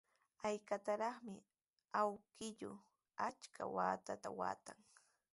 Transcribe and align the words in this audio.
Hallqatrawmi 0.43 1.35
awkilluu 2.01 2.77
achka 3.27 3.63
waakata 3.75 4.29
waatan. 4.41 4.77